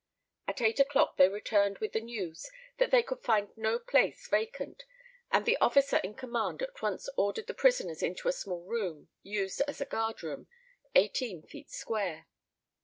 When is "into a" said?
8.01-8.31